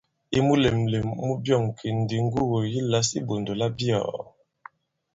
[0.37, 4.21] I mulèmlèm mu byɔ̑ŋ kì ndi ŋgugù yi lǎs i iɓɔ̀ndò labyɔ̀ɔ̀.